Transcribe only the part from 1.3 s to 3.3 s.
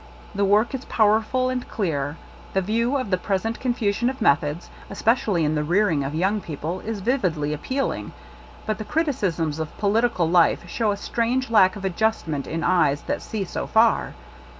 and clear; the view of the